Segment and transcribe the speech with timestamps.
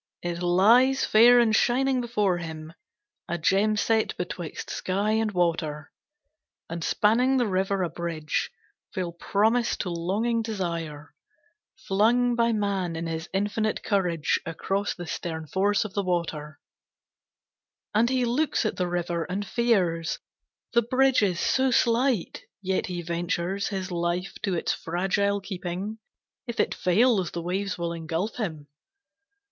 [0.23, 2.73] It lies fair and shining before him,
[3.27, 5.91] a gem set betwixt sky and water,
[6.67, 8.49] And spanning the river a bridge,
[8.91, 11.13] frail promise to longing desire,
[11.85, 16.59] Flung by man in his infinite courage, across the stern force of the water;
[17.93, 20.17] And he looks at the river and fears,
[20.73, 25.99] the bridge is so slight, yet he ventures His life to its fragile keeping,
[26.47, 28.67] if it fails the waves will engulf him.